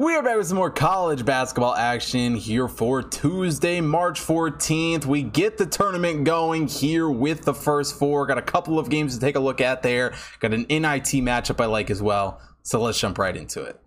We 0.00 0.16
are 0.16 0.22
back 0.22 0.38
with 0.38 0.46
some 0.46 0.56
more 0.56 0.70
college 0.70 1.26
basketball 1.26 1.74
action 1.74 2.34
here 2.34 2.68
for 2.68 3.02
Tuesday, 3.02 3.82
March 3.82 4.18
14th. 4.18 5.04
We 5.04 5.22
get 5.22 5.58
the 5.58 5.66
tournament 5.66 6.24
going 6.24 6.68
here 6.68 7.10
with 7.10 7.42
the 7.42 7.52
first 7.52 7.98
four. 7.98 8.24
Got 8.24 8.38
a 8.38 8.42
couple 8.42 8.78
of 8.78 8.88
games 8.88 9.14
to 9.14 9.20
take 9.20 9.36
a 9.36 9.40
look 9.40 9.60
at 9.60 9.82
there. 9.82 10.14
Got 10.38 10.54
an 10.54 10.62
NIT 10.70 11.20
matchup 11.20 11.60
I 11.60 11.66
like 11.66 11.90
as 11.90 12.00
well. 12.00 12.40
So 12.62 12.80
let's 12.80 12.98
jump 12.98 13.18
right 13.18 13.36
into 13.36 13.62
it. 13.62 13.78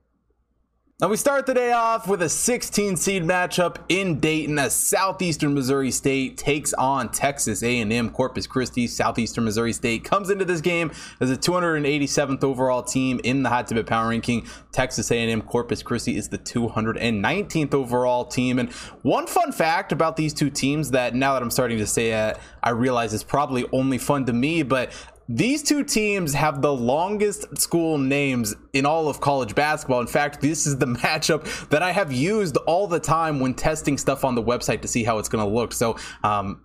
Now 1.02 1.10
we 1.10 1.18
start 1.18 1.48
the 1.48 1.56
day 1.56 1.72
off 1.72 2.08
with 2.08 2.22
a 2.22 2.30
16 2.30 2.98
seed 2.98 3.24
matchup 3.24 3.78
in 3.90 4.20
Dayton 4.20 4.60
as 4.60 4.76
Southeastern 4.76 5.56
Missouri 5.56 5.90
State 5.90 6.38
takes 6.38 6.72
on 6.74 7.10
Texas 7.10 7.64
A&M 7.64 8.12
Corpus 8.12 8.46
Christi. 8.46 8.86
Southeastern 8.86 9.44
Missouri 9.44 9.74
State 9.74 10.04
comes 10.04 10.30
into 10.30 10.46
this 10.46 10.62
game 10.62 10.92
as 11.20 11.32
a 11.32 11.36
287th 11.36 12.44
overall 12.44 12.84
team 12.84 13.20
in 13.24 13.42
the 13.42 13.50
Hot 13.50 13.68
Tip 13.68 13.88
Power 13.88 14.10
Ranking. 14.10 14.46
Texas 14.72 15.10
A&M 15.10 15.42
Corpus 15.42 15.82
Christi 15.82 16.16
is 16.16 16.30
the 16.30 16.38
219th 16.38 17.74
overall 17.74 18.26
team. 18.26 18.60
And 18.60 18.72
one 19.02 19.26
fun 19.26 19.52
fact 19.52 19.92
about 19.92 20.16
these 20.16 20.32
two 20.32 20.52
teams 20.52 20.92
that 20.92 21.16
now 21.16 21.34
that 21.34 21.42
I'm 21.42 21.52
starting 21.52 21.80
to 21.80 21.88
say 21.88 22.12
it, 22.12 22.38
I 22.62 22.70
realize 22.70 23.16
is 23.16 23.24
probably 23.24 23.66
only 23.72 23.98
fun 23.98 24.26
to 24.28 24.34
me, 24.34 24.62
but 24.62 24.94
these 25.30 25.64
two 25.64 25.84
teams 25.84 26.34
have 26.34 26.62
the 26.62 26.74
longest 26.74 27.58
school 27.58 27.98
names 27.98 28.56
in 28.74 28.86
all 28.86 29.08
of 29.08 29.22
college 29.22 29.56
basketball. 29.56 30.02
In 30.02 30.08
fact, 30.08 30.42
this 30.42 30.66
is 30.68 30.78
the 30.78 30.86
matchup 31.04 31.70
that 31.70 31.82
I 31.82 31.92
have 31.92 32.12
used 32.12 32.58
all 32.58 32.88
the 32.88 33.00
time 33.00 33.40
when 33.40 33.54
testing 33.54 33.98
stuff 33.98 34.26
on 34.26 34.36
the 34.36 34.44
website 34.44 34.82
to 34.82 34.88
see 34.88 35.04
how 35.04 35.20
it's 35.20 35.30
going 35.30 35.44
to 35.44 35.50
look. 35.50 35.74
So, 35.74 35.98
um, 36.24 36.62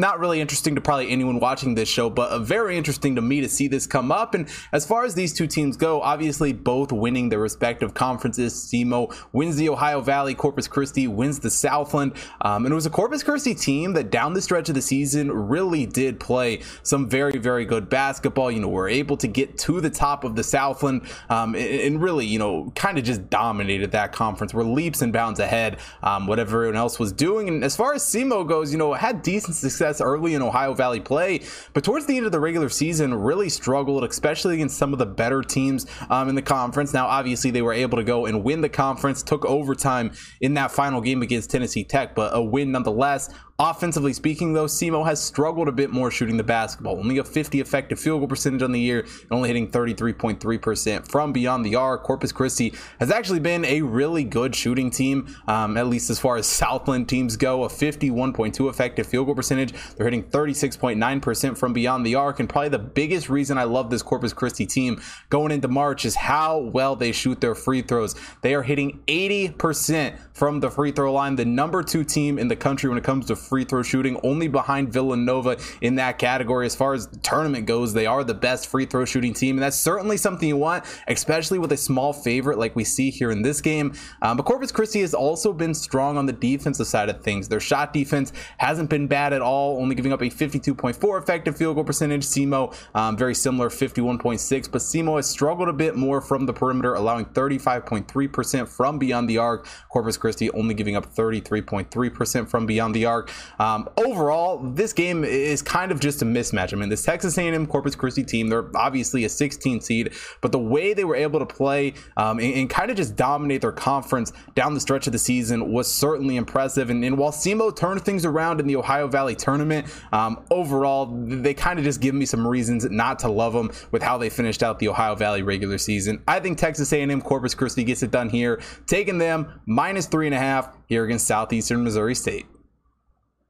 not 0.00 0.18
really 0.18 0.40
interesting 0.40 0.74
to 0.74 0.80
probably 0.80 1.10
anyone 1.10 1.38
watching 1.38 1.74
this 1.74 1.88
show, 1.88 2.10
but 2.10 2.40
very 2.40 2.76
interesting 2.76 3.14
to 3.16 3.22
me 3.22 3.40
to 3.42 3.48
see 3.48 3.68
this 3.68 3.86
come 3.86 4.10
up. 4.10 4.34
And 4.34 4.48
as 4.72 4.86
far 4.86 5.04
as 5.04 5.14
these 5.14 5.32
two 5.32 5.46
teams 5.46 5.76
go, 5.76 6.00
obviously 6.00 6.52
both 6.52 6.90
winning 6.90 7.28
their 7.28 7.38
respective 7.38 7.94
conferences. 7.94 8.54
SEMO 8.54 9.14
wins 9.32 9.56
the 9.56 9.68
Ohio 9.68 10.00
Valley, 10.00 10.34
Corpus 10.34 10.66
Christi 10.66 11.06
wins 11.06 11.38
the 11.38 11.50
Southland. 11.50 12.14
Um, 12.40 12.64
and 12.64 12.72
it 12.72 12.74
was 12.74 12.86
a 12.86 12.90
Corpus 12.90 13.22
Christi 13.22 13.54
team 13.54 13.92
that 13.92 14.10
down 14.10 14.32
the 14.32 14.40
stretch 14.40 14.68
of 14.68 14.74
the 14.74 14.82
season 14.82 15.30
really 15.30 15.84
did 15.86 16.18
play 16.18 16.62
some 16.82 17.08
very, 17.08 17.38
very 17.38 17.64
good 17.64 17.88
basketball. 17.88 18.50
You 18.50 18.60
know, 18.60 18.68
were 18.68 18.88
able 18.88 19.18
to 19.18 19.28
get 19.28 19.58
to 19.58 19.80
the 19.80 19.90
top 19.90 20.24
of 20.24 20.34
the 20.34 20.42
Southland 20.42 21.02
um, 21.28 21.54
and, 21.54 22.00
really, 22.00 22.26
you 22.26 22.38
know, 22.38 22.72
kind 22.74 22.96
of 22.96 23.04
just 23.04 23.28
dominated 23.28 23.92
that 23.92 24.12
conference. 24.12 24.54
Were 24.54 24.64
leaps 24.64 25.02
and 25.02 25.12
bounds 25.12 25.40
ahead, 25.40 25.78
um, 26.02 26.26
what 26.26 26.38
everyone 26.38 26.76
else 26.76 26.98
was 26.98 27.12
doing. 27.12 27.48
And 27.48 27.62
as 27.62 27.76
far 27.76 27.92
as 27.92 28.02
SEMO 28.02 28.48
goes, 28.48 28.72
you 28.72 28.78
know, 28.78 28.94
had 28.94 29.22
decent 29.22 29.56
success 29.56 29.89
success 29.90 30.04
early 30.04 30.34
in 30.34 30.42
Ohio 30.42 30.74
Valley 30.74 31.00
play, 31.00 31.40
but 31.72 31.84
towards 31.84 32.06
the 32.06 32.16
end 32.16 32.26
of 32.26 32.32
the 32.32 32.40
regular 32.40 32.68
season, 32.68 33.14
really 33.14 33.48
struggled, 33.48 34.04
especially 34.04 34.54
against 34.54 34.78
some 34.78 34.92
of 34.92 34.98
the 34.98 35.06
better 35.06 35.42
teams 35.42 35.86
um, 36.08 36.28
in 36.28 36.34
the 36.34 36.42
conference. 36.42 36.92
Now, 36.92 37.06
obviously, 37.06 37.50
they 37.50 37.62
were 37.62 37.72
able 37.72 37.98
to 37.98 38.04
go 38.04 38.26
and 38.26 38.44
win 38.44 38.60
the 38.60 38.68
conference, 38.68 39.22
took 39.22 39.44
overtime 39.44 40.12
in 40.40 40.54
that 40.54 40.70
final 40.70 41.00
game 41.00 41.22
against 41.22 41.50
Tennessee 41.50 41.84
Tech, 41.84 42.14
but 42.14 42.30
a 42.34 42.42
win 42.42 42.72
nonetheless. 42.72 43.32
Offensively 43.62 44.14
speaking, 44.14 44.54
though, 44.54 44.64
SEMO 44.64 45.04
has 45.04 45.22
struggled 45.22 45.68
a 45.68 45.72
bit 45.72 45.90
more 45.90 46.10
shooting 46.10 46.38
the 46.38 46.42
basketball. 46.42 46.96
Only 46.96 47.18
a 47.18 47.24
50 47.24 47.60
effective 47.60 48.00
field 48.00 48.20
goal 48.20 48.26
percentage 48.26 48.62
on 48.62 48.72
the 48.72 48.80
year, 48.80 49.00
and 49.00 49.32
only 49.32 49.50
hitting 49.50 49.70
33.3% 49.70 51.06
from 51.06 51.30
beyond 51.30 51.66
the 51.66 51.74
arc. 51.74 52.02
Corpus 52.02 52.32
Christi 52.32 52.72
has 53.00 53.10
actually 53.10 53.40
been 53.40 53.66
a 53.66 53.82
really 53.82 54.24
good 54.24 54.56
shooting 54.56 54.90
team, 54.90 55.36
um, 55.46 55.76
at 55.76 55.88
least 55.88 56.08
as 56.08 56.18
far 56.18 56.38
as 56.38 56.46
Southland 56.46 57.06
teams 57.06 57.36
go. 57.36 57.64
A 57.64 57.68
51.2 57.68 58.70
effective 58.70 59.06
field 59.06 59.26
goal 59.26 59.34
percentage. 59.34 59.74
They're 59.94 60.06
hitting 60.06 60.22
36.9% 60.22 61.58
from 61.58 61.74
beyond 61.74 62.06
the 62.06 62.14
arc, 62.14 62.40
and 62.40 62.48
probably 62.48 62.70
the 62.70 62.78
biggest 62.78 63.28
reason 63.28 63.58
I 63.58 63.64
love 63.64 63.90
this 63.90 64.00
Corpus 64.00 64.32
Christi 64.32 64.64
team 64.64 65.02
going 65.28 65.52
into 65.52 65.68
March 65.68 66.06
is 66.06 66.14
how 66.14 66.56
well 66.56 66.96
they 66.96 67.12
shoot 67.12 67.42
their 67.42 67.54
free 67.54 67.82
throws. 67.82 68.14
They 68.40 68.54
are 68.54 68.62
hitting 68.62 69.02
80% 69.06 70.18
from 70.32 70.60
the 70.60 70.70
free 70.70 70.92
throw 70.92 71.12
line, 71.12 71.36
the 71.36 71.44
number 71.44 71.82
two 71.82 72.04
team 72.04 72.38
in 72.38 72.48
the 72.48 72.56
country 72.56 72.88
when 72.88 72.96
it 72.96 73.04
comes 73.04 73.26
to 73.26 73.36
free 73.50 73.64
throw 73.64 73.82
shooting, 73.82 74.18
only 74.22 74.48
behind 74.48 74.92
Villanova 74.92 75.58
in 75.80 75.96
that 75.96 76.18
category. 76.18 76.64
As 76.64 76.76
far 76.76 76.94
as 76.94 77.08
the 77.08 77.18
tournament 77.18 77.66
goes, 77.66 77.92
they 77.92 78.06
are 78.06 78.22
the 78.22 78.32
best 78.32 78.68
free 78.68 78.86
throw 78.86 79.04
shooting 79.04 79.34
team, 79.34 79.56
and 79.56 79.62
that's 79.62 79.76
certainly 79.78 80.16
something 80.16 80.48
you 80.48 80.56
want, 80.56 80.84
especially 81.08 81.58
with 81.58 81.72
a 81.72 81.76
small 81.76 82.12
favorite 82.12 82.58
like 82.58 82.76
we 82.76 82.84
see 82.84 83.10
here 83.10 83.32
in 83.32 83.42
this 83.42 83.60
game. 83.60 83.92
Um, 84.22 84.36
but 84.36 84.44
Corpus 84.44 84.70
Christi 84.70 85.00
has 85.00 85.14
also 85.14 85.52
been 85.52 85.74
strong 85.74 86.16
on 86.16 86.26
the 86.26 86.32
defensive 86.32 86.86
side 86.86 87.08
of 87.08 87.22
things. 87.22 87.48
Their 87.48 87.60
shot 87.60 87.92
defense 87.92 88.32
hasn't 88.58 88.88
been 88.88 89.08
bad 89.08 89.32
at 89.32 89.42
all, 89.42 89.82
only 89.82 89.96
giving 89.96 90.12
up 90.12 90.22
a 90.22 90.30
52.4 90.30 91.20
effective 91.20 91.56
field 91.56 91.74
goal 91.74 91.84
percentage. 91.84 92.24
SEMO, 92.24 92.72
um, 92.94 93.16
very 93.16 93.34
similar, 93.34 93.68
51.6, 93.68 94.70
but 94.70 94.80
SEMO 94.80 95.16
has 95.16 95.28
struggled 95.28 95.68
a 95.68 95.72
bit 95.72 95.96
more 95.96 96.20
from 96.20 96.46
the 96.46 96.52
perimeter, 96.52 96.94
allowing 96.94 97.24
35.3% 97.24 98.68
from 98.68 98.98
beyond 98.98 99.28
the 99.28 99.38
arc. 99.38 99.66
Corpus 99.88 100.16
Christi 100.16 100.50
only 100.52 100.74
giving 100.74 100.94
up 100.94 101.12
33.3% 101.12 102.48
from 102.48 102.66
beyond 102.66 102.94
the 102.94 103.06
arc. 103.06 103.30
Um, 103.58 103.88
overall, 103.96 104.58
this 104.58 104.92
game 104.92 105.24
is 105.24 105.62
kind 105.62 105.92
of 105.92 106.00
just 106.00 106.22
a 106.22 106.24
mismatch. 106.24 106.72
I 106.72 106.76
mean, 106.76 106.88
this 106.88 107.04
Texas 107.04 107.36
A&M 107.38 107.66
Corpus 107.66 107.94
Christi 107.94 108.24
team, 108.24 108.48
they're 108.48 108.76
obviously 108.76 109.24
a 109.24 109.28
16 109.28 109.80
seed, 109.80 110.12
but 110.40 110.52
the 110.52 110.58
way 110.58 110.94
they 110.94 111.04
were 111.04 111.16
able 111.16 111.38
to 111.38 111.46
play 111.46 111.94
um, 112.16 112.38
and, 112.38 112.54
and, 112.54 112.70
kind 112.70 112.90
of 112.90 112.96
just 112.96 113.16
dominate 113.16 113.62
their 113.62 113.72
conference 113.72 114.32
down 114.54 114.74
the 114.74 114.80
stretch 114.80 115.06
of 115.06 115.12
the 115.12 115.18
season 115.18 115.72
was 115.72 115.92
certainly 115.92 116.36
impressive. 116.36 116.88
And, 116.88 117.04
and 117.04 117.18
while 117.18 117.32
SEMO 117.32 117.74
turned 117.74 118.02
things 118.02 118.24
around 118.24 118.60
in 118.60 118.66
the 118.66 118.76
Ohio 118.76 119.08
Valley 119.08 119.34
tournament, 119.34 119.86
um, 120.12 120.44
overall, 120.50 121.06
they 121.06 121.54
kind 121.54 121.78
of 121.78 121.84
just 121.84 122.00
give 122.00 122.14
me 122.14 122.26
some 122.26 122.46
reasons 122.46 122.88
not 122.90 123.18
to 123.20 123.28
love 123.28 123.52
them 123.52 123.70
with 123.90 124.02
how 124.02 124.18
they 124.18 124.30
finished 124.30 124.62
out 124.62 124.78
the 124.78 124.88
Ohio 124.88 125.14
Valley 125.14 125.42
regular 125.42 125.78
season. 125.78 126.22
I 126.28 126.40
think 126.40 126.58
Texas 126.58 126.92
A&M 126.92 127.20
Corpus 127.22 127.54
Christi 127.54 127.84
gets 127.84 128.02
it 128.02 128.10
done 128.10 128.28
here, 128.28 128.60
taking 128.86 129.18
them 129.18 129.60
minus 129.66 130.06
three 130.06 130.26
and 130.26 130.34
a 130.34 130.38
half 130.38 130.76
here 130.86 131.04
against 131.04 131.26
Southeastern 131.26 131.84
Missouri 131.84 132.14
State. 132.14 132.46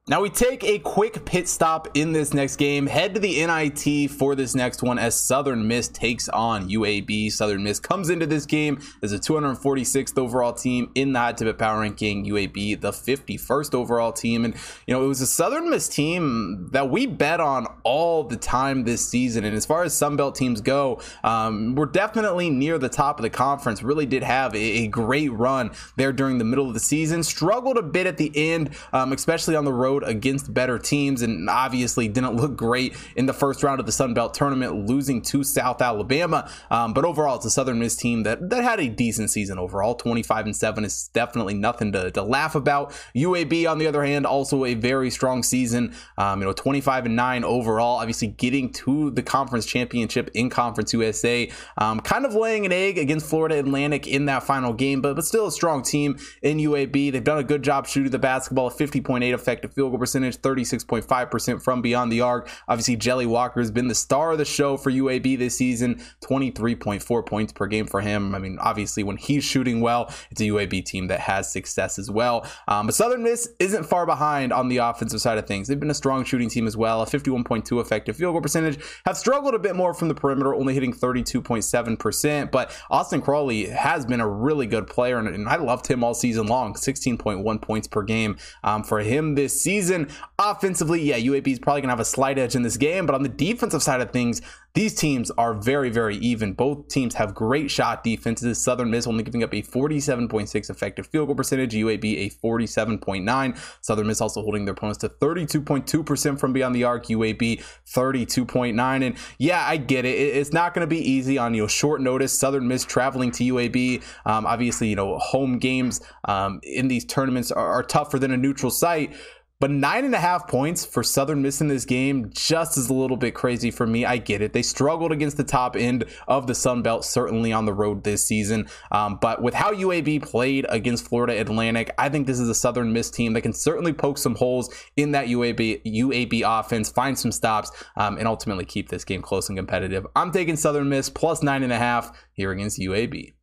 Now 0.08 0.22
we 0.22 0.30
take 0.30 0.64
a 0.64 0.78
quick 0.78 1.24
pit 1.26 1.46
stop 1.46 1.86
in 1.94 2.12
this 2.12 2.32
next 2.32 2.56
game, 2.56 2.86
head 2.86 3.14
to 3.14 3.20
the 3.20 3.46
NIT 3.46 4.10
for 4.10 4.34
this 4.34 4.54
next 4.54 4.82
one 4.82 4.98
as 4.98 5.14
Southern 5.14 5.68
Miss 5.68 5.88
takes 5.88 6.28
on 6.30 6.68
UAB. 6.68 7.30
Southern 7.30 7.62
Miss 7.62 7.78
comes 7.78 8.08
into 8.08 8.26
this 8.26 8.46
game 8.46 8.80
as 9.02 9.12
a 9.12 9.18
246th 9.18 10.18
overall 10.18 10.54
team 10.54 10.90
in 10.94 11.12
the 11.12 11.18
Hot 11.18 11.36
Tip 11.36 11.58
Power 11.58 11.82
Ranking. 11.82 12.24
UAB, 12.24 12.80
the 12.80 12.90
51st 12.90 13.74
overall 13.74 14.10
team. 14.10 14.46
And, 14.46 14.54
you 14.86 14.94
know, 14.94 15.04
it 15.04 15.06
was 15.06 15.20
a 15.20 15.26
Southern 15.26 15.68
Miss 15.68 15.86
team 15.86 16.70
that 16.72 16.90
we 16.90 17.06
bet 17.06 17.38
on 17.38 17.66
all 17.84 18.24
the 18.24 18.38
time 18.38 18.84
this 18.84 19.06
season. 19.06 19.44
And 19.44 19.54
as 19.54 19.66
far 19.66 19.84
as 19.84 19.94
Sunbelt 19.94 20.34
teams 20.34 20.62
go, 20.62 21.00
um, 21.22 21.74
we're 21.76 21.86
definitely 21.86 22.48
near 22.48 22.78
the 22.78 22.88
top 22.88 23.18
of 23.18 23.22
the 23.22 23.30
conference. 23.30 23.82
Really 23.82 24.06
did 24.06 24.24
have 24.24 24.54
a, 24.54 24.58
a, 24.58 24.86
great 24.88 25.30
run 25.30 25.70
there 25.96 26.12
during 26.12 26.38
the 26.38 26.44
middle 26.44 26.66
of 26.66 26.74
the 26.74 26.80
season. 26.80 27.22
Struggled 27.22 27.76
a 27.76 27.82
bit 27.82 28.06
at 28.06 28.16
the 28.16 28.32
end, 28.34 28.70
um, 28.92 29.12
especially 29.12 29.54
on 29.54 29.64
the 29.64 29.72
road 29.72 29.89
road 29.90 30.04
against 30.06 30.52
better 30.52 30.78
teams 30.78 31.22
and 31.22 31.50
obviously 31.50 32.08
didn't 32.08 32.36
look 32.36 32.56
great 32.56 32.96
in 33.16 33.26
the 33.26 33.32
first 33.32 33.62
round 33.62 33.80
of 33.80 33.86
the 33.86 33.92
Sun 33.92 34.14
Belt 34.14 34.34
tournament, 34.34 34.86
losing 34.86 35.20
to 35.22 35.42
South 35.42 35.82
Alabama. 35.82 36.50
Um, 36.70 36.94
but 36.94 37.04
overall, 37.04 37.36
it's 37.36 37.44
a 37.44 37.50
Southern 37.50 37.78
Miss 37.78 37.96
team 37.96 38.22
that, 38.22 38.50
that 38.50 38.62
had 38.62 38.80
a 38.80 38.88
decent 38.88 39.30
season 39.30 39.58
overall. 39.58 39.94
25 39.94 40.46
and 40.46 40.56
7 40.56 40.84
is 40.84 41.08
definitely 41.08 41.54
nothing 41.54 41.92
to, 41.92 42.10
to 42.12 42.22
laugh 42.22 42.54
about. 42.54 42.92
UAB, 43.16 43.70
on 43.70 43.78
the 43.78 43.86
other 43.86 44.04
hand, 44.04 44.26
also 44.26 44.64
a 44.64 44.74
very 44.74 45.10
strong 45.10 45.42
season. 45.42 45.94
Um, 46.16 46.40
you 46.40 46.46
know, 46.46 46.52
25 46.52 47.06
and 47.06 47.16
9 47.16 47.44
overall, 47.44 47.98
obviously 47.98 48.28
getting 48.28 48.72
to 48.72 49.10
the 49.10 49.22
conference 49.22 49.66
championship 49.66 50.30
in 50.34 50.50
Conference 50.50 50.92
USA. 50.92 51.50
Um, 51.78 52.00
kind 52.00 52.24
of 52.24 52.34
laying 52.34 52.64
an 52.64 52.72
egg 52.72 52.98
against 52.98 53.26
Florida 53.26 53.58
Atlantic 53.58 54.06
in 54.06 54.26
that 54.26 54.44
final 54.44 54.72
game, 54.72 55.00
but, 55.00 55.16
but 55.16 55.24
still 55.24 55.46
a 55.46 55.52
strong 55.52 55.82
team 55.82 56.18
in 56.42 56.58
UAB. 56.58 57.12
They've 57.12 57.24
done 57.24 57.38
a 57.38 57.44
good 57.44 57.62
job 57.62 57.86
shooting 57.86 58.12
the 58.12 58.18
basketball, 58.18 58.70
50.8 58.70 59.32
effective 59.32 59.74
field 59.80 59.92
goal 59.92 59.98
percentage, 59.98 60.36
36.5% 60.36 61.62
from 61.62 61.80
beyond 61.80 62.12
the 62.12 62.20
arc. 62.20 62.50
Obviously, 62.68 62.96
Jelly 62.96 63.24
Walker 63.24 63.60
has 63.60 63.70
been 63.70 63.88
the 63.88 63.94
star 63.94 64.32
of 64.32 64.38
the 64.38 64.44
show 64.44 64.76
for 64.76 64.90
UAB 64.90 65.38
this 65.38 65.56
season, 65.56 66.02
23.4 66.20 67.26
points 67.26 67.52
per 67.54 67.66
game 67.66 67.86
for 67.86 68.02
him. 68.02 68.34
I 68.34 68.38
mean, 68.38 68.58
obviously, 68.60 69.02
when 69.02 69.16
he's 69.16 69.42
shooting 69.42 69.80
well, 69.80 70.12
it's 70.30 70.40
a 70.42 70.44
UAB 70.44 70.84
team 70.84 71.06
that 71.06 71.20
has 71.20 71.50
success 71.50 71.98
as 71.98 72.10
well. 72.10 72.46
Um, 72.68 72.86
but 72.86 72.94
Southern 72.94 73.22
Miss 73.22 73.48
isn't 73.58 73.84
far 73.84 74.04
behind 74.04 74.52
on 74.52 74.68
the 74.68 74.76
offensive 74.78 75.22
side 75.22 75.38
of 75.38 75.46
things. 75.46 75.66
They've 75.66 75.80
been 75.80 75.90
a 75.90 75.94
strong 75.94 76.24
shooting 76.24 76.50
team 76.50 76.66
as 76.66 76.76
well, 76.76 77.00
a 77.00 77.06
51.2 77.06 77.80
effective 77.80 78.16
field 78.16 78.34
goal 78.34 78.42
percentage, 78.42 78.78
have 79.06 79.16
struggled 79.16 79.54
a 79.54 79.58
bit 79.58 79.76
more 79.76 79.94
from 79.94 80.08
the 80.08 80.14
perimeter, 80.14 80.54
only 80.54 80.74
hitting 80.74 80.92
32.7%. 80.92 82.50
But 82.50 82.78
Austin 82.90 83.22
Crowley 83.22 83.68
has 83.70 84.04
been 84.04 84.20
a 84.20 84.28
really 84.28 84.66
good 84.66 84.86
player, 84.86 85.16
and, 85.16 85.26
and 85.26 85.48
I 85.48 85.56
loved 85.56 85.86
him 85.86 86.04
all 86.04 86.12
season 86.12 86.48
long, 86.48 86.74
16.1 86.74 87.62
points 87.62 87.88
per 87.88 88.02
game 88.02 88.36
um, 88.62 88.84
for 88.84 89.00
him 89.00 89.36
this 89.36 89.58
season 89.58 89.69
season. 89.70 90.08
Offensively, 90.38 91.00
yeah, 91.02 91.18
UAB 91.18 91.46
is 91.46 91.58
probably 91.58 91.82
going 91.82 91.88
to 91.88 91.92
have 91.92 92.00
a 92.00 92.04
slight 92.04 92.38
edge 92.38 92.54
in 92.56 92.62
this 92.62 92.76
game, 92.76 93.06
but 93.06 93.14
on 93.14 93.22
the 93.22 93.28
defensive 93.28 93.82
side 93.82 94.00
of 94.00 94.10
things, 94.10 94.42
these 94.74 94.94
teams 94.94 95.30
are 95.32 95.54
very, 95.54 95.90
very 95.90 96.16
even. 96.18 96.52
Both 96.52 96.88
teams 96.88 97.14
have 97.14 97.34
great 97.34 97.70
shot 97.70 98.04
defenses. 98.04 98.62
Southern 98.62 98.90
Miss 98.90 99.06
only 99.06 99.24
giving 99.24 99.42
up 99.42 99.52
a 99.52 99.62
47.6 99.62 100.70
effective 100.70 101.08
field 101.08 101.26
goal 101.26 101.34
percentage, 101.34 101.74
UAB 101.74 102.04
a 102.26 102.30
47.9. 102.30 103.58
Southern 103.80 104.06
Miss 104.06 104.20
also 104.20 104.42
holding 104.42 104.64
their 104.64 104.72
opponents 104.74 104.98
to 105.00 105.08
32.2% 105.08 106.38
from 106.38 106.52
beyond 106.52 106.74
the 106.74 106.84
arc, 106.84 107.06
UAB 107.06 107.62
32.9. 107.86 109.06
And 109.06 109.16
yeah, 109.38 109.64
I 109.66 109.76
get 109.76 110.04
it. 110.04 110.16
It's 110.16 110.52
not 110.52 110.72
going 110.72 110.82
to 110.82 110.90
be 110.90 110.98
easy 110.98 111.36
on 111.36 111.52
you 111.52 111.62
know 111.62 111.68
short 111.68 112.00
notice. 112.00 112.36
Southern 112.38 112.68
Miss 112.68 112.84
traveling 112.84 113.32
to 113.32 113.44
UAB. 113.44 114.02
Um, 114.24 114.46
obviously, 114.46 114.88
you 114.88 114.96
know 114.96 115.18
home 115.18 115.58
games 115.58 116.00
um, 116.26 116.60
in 116.62 116.86
these 116.86 117.04
tournaments 117.04 117.50
are, 117.50 117.66
are 117.66 117.82
tougher 117.82 118.18
than 118.20 118.30
a 118.30 118.36
neutral 118.36 118.70
site. 118.70 119.14
But 119.60 119.70
nine 119.70 120.06
and 120.06 120.14
a 120.14 120.18
half 120.18 120.48
points 120.48 120.86
for 120.86 121.02
Southern 121.02 121.42
Miss 121.42 121.60
in 121.60 121.68
this 121.68 121.84
game 121.84 122.30
just 122.30 122.78
is 122.78 122.88
a 122.88 122.94
little 122.94 123.18
bit 123.18 123.34
crazy 123.34 123.70
for 123.70 123.86
me. 123.86 124.06
I 124.06 124.16
get 124.16 124.40
it. 124.40 124.54
They 124.54 124.62
struggled 124.62 125.12
against 125.12 125.36
the 125.36 125.44
top 125.44 125.76
end 125.76 126.06
of 126.26 126.46
the 126.46 126.54
Sun 126.54 126.80
Belt, 126.80 127.04
certainly 127.04 127.52
on 127.52 127.66
the 127.66 127.74
road 127.74 128.02
this 128.02 128.24
season. 128.24 128.68
Um, 128.90 129.18
but 129.20 129.42
with 129.42 129.52
how 129.52 129.74
UAB 129.74 130.22
played 130.22 130.64
against 130.70 131.06
Florida 131.06 131.38
Atlantic, 131.38 131.92
I 131.98 132.08
think 132.08 132.26
this 132.26 132.40
is 132.40 132.48
a 132.48 132.54
Southern 132.54 132.94
Miss 132.94 133.10
team 133.10 133.34
that 133.34 133.42
can 133.42 133.52
certainly 133.52 133.92
poke 133.92 134.16
some 134.16 134.34
holes 134.34 134.74
in 134.96 135.12
that 135.12 135.26
UAB 135.26 135.82
UAB 135.84 136.42
offense, 136.46 136.88
find 136.88 137.18
some 137.18 137.30
stops, 137.30 137.70
um, 137.96 138.16
and 138.16 138.26
ultimately 138.26 138.64
keep 138.64 138.88
this 138.88 139.04
game 139.04 139.20
close 139.20 139.50
and 139.50 139.58
competitive. 139.58 140.06
I'm 140.16 140.32
taking 140.32 140.56
Southern 140.56 140.88
Miss 140.88 141.10
plus 141.10 141.42
nine 141.42 141.62
and 141.62 141.72
a 141.72 141.78
half 141.78 142.18
here 142.32 142.50
against 142.50 142.80
UAB. 142.80 143.34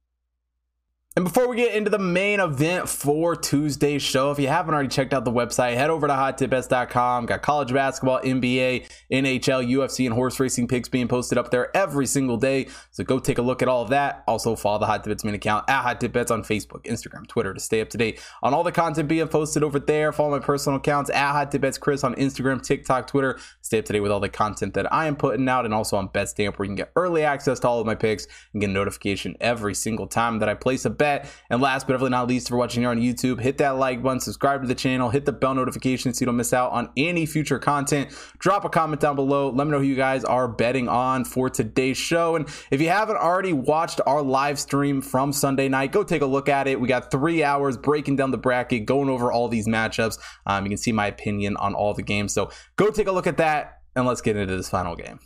And 1.17 1.23
before 1.23 1.47
we 1.47 1.55
get 1.55 1.73
into 1.73 1.89
the 1.89 1.97
main 1.97 2.39
event 2.39 2.87
for 2.87 3.35
Tuesday's 3.35 4.03
show, 4.03 4.29
if 4.29 4.37
you 4.37 4.49
haven't 4.49 4.75
already 4.75 4.87
checked 4.87 5.15
out 5.15 5.25
the 5.25 5.31
website, 5.31 5.73
head 5.73 5.89
over 5.89 6.05
to 6.05 6.13
hottipbets.com. 6.13 7.25
Got 7.25 7.41
college 7.41 7.73
basketball, 7.73 8.21
NBA, 8.21 8.87
NHL, 9.11 9.67
UFC, 9.67 10.05
and 10.05 10.13
horse 10.13 10.39
racing 10.39 10.67
picks 10.67 10.87
being 10.87 11.07
posted 11.07 11.39
up 11.39 11.49
there 11.49 11.75
every 11.75 12.05
single 12.05 12.37
day. 12.37 12.67
So 12.91 13.03
go 13.03 13.17
take 13.17 13.39
a 13.39 13.41
look 13.41 13.63
at 13.63 13.67
all 13.67 13.81
of 13.81 13.89
that. 13.89 14.23
Also, 14.27 14.55
follow 14.55 14.77
the 14.77 14.85
Hot 14.85 15.03
Tip 15.03 15.09
Bets 15.09 15.23
main 15.23 15.33
account 15.33 15.67
at 15.67 15.81
Hot 15.81 15.99
Tip 15.99 16.13
Bets 16.13 16.29
on 16.29 16.43
Facebook, 16.43 16.83
Instagram, 16.83 17.27
Twitter 17.27 17.51
to 17.51 17.59
stay 17.59 17.81
up 17.81 17.89
to 17.89 17.97
date 17.97 18.23
on 18.43 18.53
all 18.53 18.63
the 18.63 18.71
content 18.71 19.09
being 19.09 19.27
posted 19.27 19.63
over 19.63 19.79
there. 19.79 20.11
Follow 20.11 20.29
my 20.29 20.39
personal 20.39 20.77
accounts 20.77 21.09
at 21.09 21.31
Hot 21.31 21.51
Tip 21.51 21.61
Bets 21.61 21.79
Chris 21.79 22.03
on 22.03 22.13
Instagram, 22.13 22.61
TikTok, 22.61 23.07
Twitter. 23.07 23.39
Stay 23.61 23.79
up 23.79 23.85
to 23.85 23.93
date 23.93 24.01
with 24.01 24.11
all 24.11 24.19
the 24.19 24.29
content 24.29 24.75
that 24.75 24.93
I 24.93 25.07
am 25.07 25.15
putting 25.15 25.49
out, 25.49 25.65
and 25.65 25.73
also 25.73 25.97
on 25.97 26.09
BetStamp, 26.09 26.59
where 26.59 26.65
you 26.65 26.69
can 26.69 26.75
get 26.75 26.91
early 26.95 27.23
access 27.23 27.59
to 27.61 27.67
all 27.67 27.79
of 27.79 27.87
my 27.87 27.95
picks 27.95 28.27
and 28.53 28.61
get 28.61 28.69
a 28.69 28.73
notification 28.73 29.35
every 29.41 29.73
single 29.73 30.05
time 30.05 30.37
that 30.37 30.47
I 30.47 30.53
place 30.53 30.85
a 30.85 30.91
bet. 30.91 31.06
And 31.50 31.62
last 31.62 31.88
but 31.88 31.94
definitely 31.94 32.12
not 32.12 32.27
least, 32.27 32.50
for 32.50 32.57
watching 32.57 32.81
here 32.81 32.89
on 32.89 33.00
YouTube, 33.00 33.39
hit 33.39 33.57
that 33.59 33.77
like 33.77 34.01
button, 34.04 34.19
subscribe 34.19 34.62
to 34.62 34.68
the 34.68 34.75
channel, 34.75 35.09
hit 35.09 35.25
the 35.25 35.31
bell 35.31 35.56
notification 35.56 36.13
so 36.13 36.21
you 36.21 36.25
don't 36.25 36.38
miss 36.38 36.54
out 36.54 36.71
on 36.71 36.89
any 36.98 37.25
future 37.25 37.59
content. 37.59 38.09
Drop 38.39 38.65
a 38.65 38.69
comment 38.69 39.01
down 39.01 39.15
below. 39.15 39.50
Let 39.50 39.65
me 39.65 39.71
know 39.71 39.80
who 39.80 39.86
you 39.86 39.95
guys 39.95 40.24
are 40.24 40.48
betting 40.48 40.88
on 40.88 41.25
for 41.25 41.50
today's 41.50 41.98
show. 41.98 42.36
And 42.36 42.48
if 42.71 42.81
you 42.81 42.89
haven't 42.89 43.18
already 43.18 43.54
watched 43.54 44.01
our 44.06 44.21
live 44.21 44.59
stream 44.59 45.01
from 45.01 45.33
Sunday 45.33 45.69
night, 45.69 45.92
go 45.92 46.04
take 46.04 46.21
a 46.21 46.25
look 46.25 46.50
at 46.50 46.68
it. 46.68 46.80
We 46.80 46.88
got 46.88 47.12
three 47.12 47.44
hours 47.44 47.77
breaking 47.77 48.15
down 48.15 48.31
the 48.31 48.38
bracket, 48.38 48.86
going 48.86 49.09
over 49.09 49.31
all 49.31 49.48
these 49.48 49.68
matchups. 49.68 50.19
Um, 50.45 50.65
you 50.65 50.69
can 50.69 50.77
see 50.77 50.92
my 50.92 51.07
opinion 51.07 51.57
on 51.57 51.74
all 51.74 51.94
the 51.94 52.04
games. 52.04 52.33
So 52.33 52.51
go 52.75 52.92
take 52.92 53.07
a 53.07 53.12
look 53.12 53.27
at 53.27 53.38
that 53.38 53.81
and 53.95 54.06
let's 54.06 54.21
get 54.21 54.36
into 54.36 54.56
this 54.56 54.69
final 54.69 54.95
game. 54.95 55.19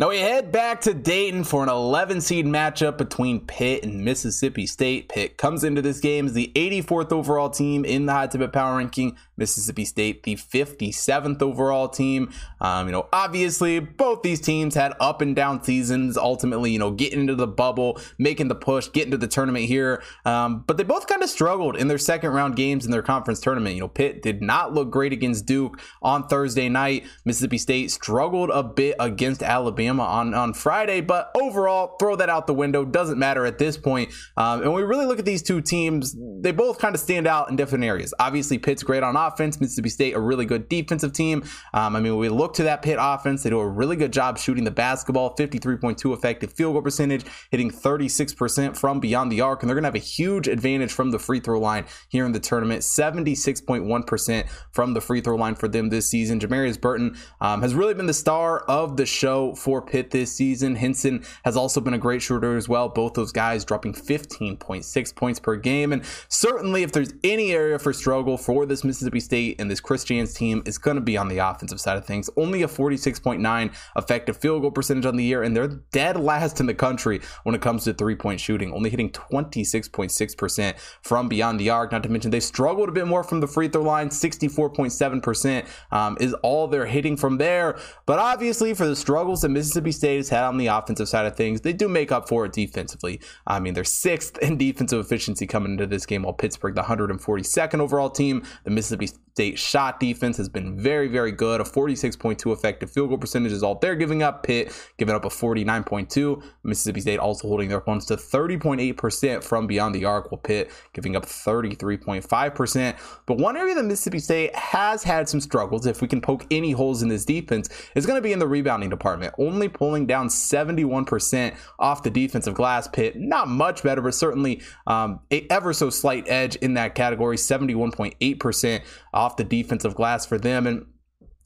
Now 0.00 0.10
we 0.10 0.20
head 0.20 0.52
back 0.52 0.82
to 0.82 0.94
Dayton 0.94 1.42
for 1.42 1.60
an 1.64 1.68
11 1.68 2.20
seed 2.20 2.46
matchup 2.46 2.98
between 2.98 3.40
Pitt 3.40 3.82
and 3.82 4.04
Mississippi 4.04 4.64
State. 4.64 5.08
Pitt 5.08 5.36
comes 5.36 5.64
into 5.64 5.82
this 5.82 5.98
game 5.98 6.26
as 6.26 6.34
the 6.34 6.52
84th 6.54 7.10
overall 7.10 7.50
team 7.50 7.84
in 7.84 8.06
the 8.06 8.12
Hot 8.12 8.30
Tip 8.30 8.52
Power 8.52 8.76
Ranking. 8.76 9.16
Mississippi 9.36 9.84
State, 9.84 10.22
the 10.22 10.36
57th 10.36 11.42
overall 11.42 11.88
team. 11.88 12.32
Um, 12.60 12.86
you 12.86 12.92
know, 12.92 13.08
obviously 13.12 13.80
both 13.80 14.22
these 14.22 14.40
teams 14.40 14.76
had 14.76 14.94
up 15.00 15.20
and 15.20 15.34
down 15.34 15.64
seasons. 15.64 16.16
Ultimately, 16.16 16.70
you 16.70 16.78
know, 16.78 16.92
getting 16.92 17.20
into 17.20 17.34
the 17.34 17.46
bubble, 17.48 18.00
making 18.18 18.46
the 18.46 18.54
push, 18.54 18.88
getting 18.92 19.10
to 19.10 19.16
the 19.16 19.26
tournament 19.26 19.64
here. 19.64 20.02
Um, 20.24 20.62
but 20.66 20.76
they 20.76 20.84
both 20.84 21.08
kind 21.08 21.24
of 21.24 21.28
struggled 21.28 21.76
in 21.76 21.88
their 21.88 21.98
second 21.98 22.30
round 22.30 22.54
games 22.54 22.84
in 22.84 22.92
their 22.92 23.02
conference 23.02 23.40
tournament. 23.40 23.74
You 23.74 23.82
know, 23.82 23.88
Pitt 23.88 24.22
did 24.22 24.42
not 24.42 24.74
look 24.74 24.90
great 24.90 25.12
against 25.12 25.46
Duke 25.46 25.80
on 26.02 26.28
Thursday 26.28 26.68
night. 26.68 27.04
Mississippi 27.24 27.58
State 27.58 27.90
struggled 27.90 28.50
a 28.50 28.62
bit 28.62 28.94
against 29.00 29.42
Alabama 29.42 29.87
On, 29.88 30.34
on 30.34 30.52
Friday. 30.52 31.00
But 31.00 31.30
overall, 31.34 31.96
throw 31.98 32.16
that 32.16 32.28
out 32.28 32.46
the 32.46 32.54
window. 32.54 32.84
Doesn't 32.84 33.18
matter 33.18 33.46
at 33.46 33.58
this 33.58 33.76
point. 33.76 34.12
Um, 34.36 34.62
and 34.62 34.72
when 34.72 34.82
we 34.82 34.88
really 34.88 35.06
look 35.06 35.18
at 35.18 35.24
these 35.24 35.42
two 35.42 35.60
teams, 35.60 36.16
they 36.40 36.52
both 36.52 36.78
kind 36.78 36.94
of 36.94 37.00
stand 37.00 37.26
out 37.26 37.50
in 37.50 37.56
different 37.56 37.84
areas. 37.84 38.12
Obviously, 38.18 38.58
Pitt's 38.58 38.82
great 38.82 39.02
on 39.02 39.16
offense. 39.16 39.60
Mississippi 39.60 39.88
State, 39.88 40.14
a 40.14 40.20
really 40.20 40.44
good 40.44 40.68
defensive 40.68 41.12
team. 41.12 41.42
Um, 41.72 41.96
I 41.96 42.00
mean, 42.00 42.12
when 42.12 42.20
we 42.20 42.28
look 42.28 42.54
to 42.54 42.64
that 42.64 42.82
Pitt 42.82 42.98
offense, 43.00 43.42
they 43.42 43.50
do 43.50 43.58
a 43.58 43.66
really 43.66 43.96
good 43.96 44.12
job 44.12 44.38
shooting 44.38 44.64
the 44.64 44.70
basketball, 44.70 45.34
53.2 45.36 46.12
effective 46.12 46.52
field 46.52 46.74
goal 46.74 46.82
percentage, 46.82 47.24
hitting 47.50 47.70
36% 47.70 48.76
from 48.76 49.00
beyond 49.00 49.32
the 49.32 49.40
arc. 49.40 49.62
And 49.62 49.68
they're 49.68 49.74
going 49.74 49.84
to 49.84 49.88
have 49.88 49.94
a 49.94 49.98
huge 49.98 50.48
advantage 50.48 50.92
from 50.92 51.10
the 51.10 51.18
free 51.18 51.40
throw 51.40 51.58
line 51.58 51.84
here 52.08 52.26
in 52.26 52.32
the 52.32 52.40
tournament, 52.40 52.82
76.1% 52.82 54.48
from 54.72 54.94
the 54.94 55.00
free 55.00 55.20
throw 55.20 55.36
line 55.36 55.54
for 55.54 55.68
them 55.68 55.88
this 55.88 56.08
season. 56.08 56.38
Jamarius 56.38 56.80
Burton 56.80 57.16
um, 57.40 57.62
has 57.62 57.74
really 57.74 57.94
been 57.94 58.06
the 58.06 58.14
star 58.14 58.60
of 58.60 58.96
the 58.96 59.06
show 59.06 59.54
for 59.54 59.77
for 59.78 59.86
Pitt 59.86 60.10
this 60.10 60.32
season. 60.32 60.74
Hinson 60.74 61.24
has 61.44 61.56
also 61.56 61.80
been 61.80 61.94
a 61.94 61.98
great 61.98 62.20
shooter 62.20 62.56
as 62.56 62.68
well. 62.68 62.88
Both 62.88 63.14
those 63.14 63.32
guys 63.32 63.64
dropping 63.64 63.94
15.6 63.94 65.14
points 65.14 65.38
per 65.38 65.56
game. 65.56 65.92
And 65.92 66.02
certainly, 66.28 66.82
if 66.82 66.92
there's 66.92 67.12
any 67.22 67.52
area 67.52 67.78
for 67.78 67.92
struggle 67.92 68.36
for 68.36 68.66
this 68.66 68.82
Mississippi 68.82 69.20
State 69.20 69.60
and 69.60 69.70
this 69.70 69.80
Chris 69.80 70.04
Jans 70.04 70.34
team, 70.34 70.62
is 70.66 70.78
going 70.78 70.96
to 70.96 71.00
be 71.00 71.16
on 71.16 71.28
the 71.28 71.38
offensive 71.38 71.80
side 71.80 71.96
of 71.96 72.04
things. 72.04 72.28
Only 72.36 72.62
a 72.62 72.68
46.9 72.68 73.74
effective 73.96 74.36
field 74.36 74.62
goal 74.62 74.70
percentage 74.70 75.06
on 75.06 75.16
the 75.16 75.24
year, 75.24 75.42
and 75.42 75.54
they're 75.54 75.68
dead 75.68 76.18
last 76.18 76.60
in 76.60 76.66
the 76.66 76.74
country 76.74 77.20
when 77.44 77.54
it 77.54 77.62
comes 77.62 77.84
to 77.84 77.94
three 77.94 78.16
point 78.16 78.40
shooting, 78.40 78.72
only 78.72 78.90
hitting 78.90 79.10
26.6% 79.10 80.74
from 81.02 81.28
beyond 81.28 81.60
the 81.60 81.70
arc. 81.70 81.92
Not 81.92 82.02
to 82.02 82.08
mention, 82.08 82.30
they 82.30 82.40
struggled 82.40 82.88
a 82.88 82.92
bit 82.92 83.06
more 83.06 83.22
from 83.22 83.40
the 83.40 83.46
free 83.46 83.68
throw 83.68 83.82
line, 83.82 84.08
64.7% 84.08 85.66
um, 85.92 86.16
is 86.20 86.34
all 86.42 86.66
they're 86.66 86.86
hitting 86.86 87.16
from 87.16 87.38
there. 87.38 87.78
But 88.06 88.18
obviously, 88.18 88.74
for 88.74 88.86
the 88.86 88.96
struggles 88.96 89.42
that 89.42 89.50
Mississippi 89.50 89.67
Mississippi 89.68 89.92
State 89.92 90.16
has 90.16 90.30
had 90.30 90.44
on 90.44 90.56
the 90.56 90.68
offensive 90.68 91.10
side 91.10 91.26
of 91.26 91.36
things, 91.36 91.60
they 91.60 91.74
do 91.74 91.88
make 91.88 92.10
up 92.10 92.26
for 92.26 92.46
it 92.46 92.54
defensively. 92.54 93.20
I 93.46 93.60
mean, 93.60 93.74
they're 93.74 93.84
sixth 93.84 94.38
in 94.38 94.56
defensive 94.56 94.98
efficiency 94.98 95.46
coming 95.46 95.72
into 95.72 95.86
this 95.86 96.06
game, 96.06 96.22
while 96.22 96.32
Pittsburgh, 96.32 96.74
the 96.74 96.84
142nd 96.84 97.78
overall 97.78 98.08
team. 98.08 98.42
The 98.64 98.70
Mississippi 98.70 99.10
State 99.38 99.56
shot 99.56 100.00
defense 100.00 100.36
has 100.36 100.48
been 100.48 100.76
very, 100.76 101.06
very 101.06 101.30
good. 101.30 101.60
A 101.60 101.64
46.2 101.64 102.52
effective 102.52 102.90
field 102.90 103.10
goal 103.10 103.18
percentage 103.18 103.52
is 103.52 103.62
all 103.62 103.76
they're 103.76 103.94
giving 103.94 104.20
up. 104.20 104.42
Pitt 104.42 104.72
giving 104.96 105.14
up 105.14 105.24
a 105.24 105.28
49.2. 105.28 106.42
Mississippi 106.64 107.00
State 107.00 107.20
also 107.20 107.46
holding 107.46 107.68
their 107.68 107.78
opponents 107.78 108.06
to 108.06 108.16
30.8% 108.16 109.44
from 109.44 109.68
beyond 109.68 109.94
the 109.94 110.04
arc, 110.04 110.32
while 110.32 110.40
Pitt 110.40 110.72
giving 110.92 111.14
up 111.14 111.24
33.5%. 111.24 112.98
But 113.26 113.38
one 113.38 113.56
area 113.56 113.76
that 113.76 113.84
Mississippi 113.84 114.18
State 114.18 114.56
has 114.56 115.04
had 115.04 115.28
some 115.28 115.40
struggles, 115.40 115.86
if 115.86 116.02
we 116.02 116.08
can 116.08 116.20
poke 116.20 116.44
any 116.50 116.72
holes 116.72 117.02
in 117.02 117.08
this 117.08 117.24
defense, 117.24 117.68
is 117.94 118.06
going 118.06 118.18
to 118.18 118.22
be 118.22 118.32
in 118.32 118.40
the 118.40 118.48
rebounding 118.48 118.90
department. 118.90 119.34
Only 119.38 119.68
pulling 119.68 120.08
down 120.08 120.26
71% 120.26 121.54
off 121.78 122.02
the 122.02 122.10
defensive 122.10 122.54
glass 122.54 122.88
Pitt. 122.88 123.14
Not 123.14 123.46
much 123.46 123.84
better, 123.84 124.02
but 124.02 124.14
certainly 124.14 124.62
um, 124.88 125.20
ever 125.30 125.72
so 125.72 125.90
slight 125.90 126.24
edge 126.26 126.56
in 126.56 126.74
that 126.74 126.96
category. 126.96 127.36
71.8% 127.36 128.82
off 129.28 129.36
the 129.36 129.44
defensive 129.44 129.94
glass 129.94 130.24
for 130.24 130.38
them. 130.38 130.66
And 130.66 130.86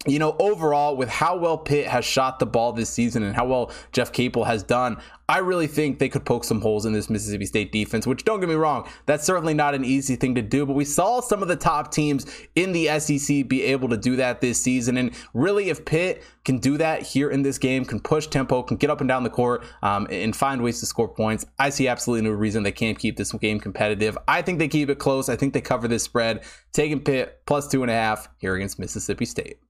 you 0.07 0.19
know, 0.19 0.35
overall, 0.41 0.97
with 0.97 1.09
how 1.09 1.37
well 1.37 1.57
Pitt 1.57 1.87
has 1.87 2.05
shot 2.05 2.41
the 2.41 2.47
ball 2.47 2.73
this 2.73 2.91
season 2.91 3.23
and 3.23 3.37
how 3.37 3.47
well 3.47 3.71
Jeff 3.93 4.13
Capel 4.13 4.45
has 4.45 4.65
done, 4.65 4.97
I 5.29 5.39
really 5.39 5.69
think 5.69 5.99
they 5.99 6.09
could 6.09 6.27
poke 6.27 6.43
some 6.43 6.61
holes 6.61 6.85
in 6.85 6.93
this 6.93 7.09
Mississippi 7.09 7.47
State 7.47 7.71
defense, 7.71 8.07
which 8.07 8.25
don't 8.25 8.41
get 8.41 8.49
me 8.49 8.57
wrong, 8.57 8.89
that's 9.07 9.25
certainly 9.25 9.55
not 9.55 9.75
an 9.75 9.85
easy 9.85 10.17
thing 10.17 10.35
to 10.35 10.43
do, 10.43 10.67
but 10.67 10.75
we 10.75 10.85
saw 10.85 11.21
some 11.21 11.41
of 11.41 11.49
the 11.49 11.57
top 11.57 11.93
teams 11.93 12.27
in 12.57 12.73
the 12.73 12.99
SEC 12.99 13.49
be 13.49 13.63
able 13.63 13.89
to 13.89 13.97
do 13.97 14.17
that 14.17 14.41
this 14.41 14.61
season. 14.61 14.97
And 14.99 15.13
really, 15.35 15.71
if 15.71 15.85
Pitt 15.85 16.23
can 16.45 16.59
do 16.59 16.77
that 16.79 17.03
here 17.03 17.31
in 17.31 17.43
this 17.43 17.57
game, 17.57 17.85
can 17.85 18.01
push 18.01 18.27
tempo, 18.27 18.63
can 18.63 18.77
get 18.77 18.91
up 18.91 19.01
and 19.01 19.09
down 19.09 19.23
the 19.23 19.31
court, 19.31 19.65
um, 19.83 20.09
and 20.11 20.35
find 20.35 20.61
ways 20.63 20.81
to 20.81 20.87
score 20.87 21.09
points, 21.09 21.47
I 21.61 21.71
see 21.71 21.87
absolutely 21.87 22.29
no 22.29 22.35
reason 22.35 22.65
they 22.65 22.73
can't 22.73 22.99
keep 22.99 23.17
this 23.17 23.33
game 23.33 23.61
competitive. 23.61 24.19
I 24.27 24.43
think 24.43 24.59
they 24.59 24.69
keep 24.69 24.91
it 24.91 24.99
close. 24.99 25.29
I 25.29 25.37
think 25.37 25.55
they 25.55 25.61
cover 25.61 25.87
this 25.87 26.03
spread, 26.03 26.43
taking 26.73 27.01
Pitt 27.01 27.41
plus 27.47 27.69
two 27.69 27.83
and 27.83 27.91
a 27.91 27.95
half 27.95 28.29
here 28.39 28.57
against 28.57 28.81
Mississippi 28.81 29.25
State. 29.25 29.62